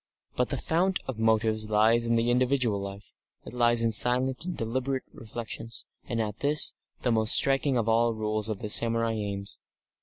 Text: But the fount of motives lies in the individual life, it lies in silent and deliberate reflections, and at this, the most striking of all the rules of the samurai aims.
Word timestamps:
But 0.35 0.49
the 0.49 0.57
fount 0.57 0.97
of 1.05 1.19
motives 1.19 1.69
lies 1.69 2.07
in 2.07 2.15
the 2.15 2.31
individual 2.31 2.81
life, 2.81 3.13
it 3.45 3.53
lies 3.53 3.83
in 3.83 3.91
silent 3.91 4.45
and 4.45 4.57
deliberate 4.57 5.03
reflections, 5.13 5.85
and 6.05 6.19
at 6.19 6.39
this, 6.39 6.73
the 7.03 7.11
most 7.11 7.35
striking 7.35 7.77
of 7.77 7.87
all 7.87 8.07
the 8.07 8.15
rules 8.17 8.49
of 8.49 8.61
the 8.63 8.69
samurai 8.69 9.13
aims. 9.13 9.59